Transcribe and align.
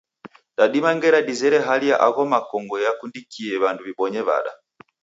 Dadima 0.57 0.89
ngera 0.95 1.19
dizere 1.29 1.57
hali 1.67 1.85
ya 1.91 1.97
agho 2.07 2.23
makongo 2.33 2.75
yakundikie 2.85 3.53
wandu 3.63 3.81
wibonye 3.87 4.21
wada? 4.27 4.51